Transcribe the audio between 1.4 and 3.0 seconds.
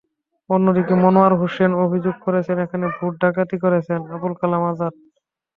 হোসেন অভিযোগ করেছেন, এখানে